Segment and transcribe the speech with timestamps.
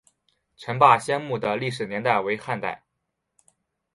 [0.57, 2.85] 陈霸先墓的历史年代为汉代。